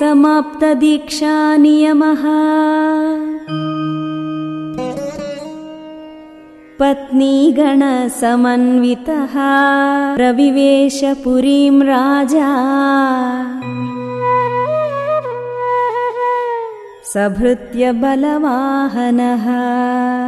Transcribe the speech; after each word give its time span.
समाप्तदीक्षानियमः 0.00 2.22
पत्नीगणसमन्वितः 6.80 9.34
प्रविवेशपुरीं 10.16 11.82
राजा। 11.82 12.50
सभृत्य 17.14 17.92
बलवाहनः 17.92 19.46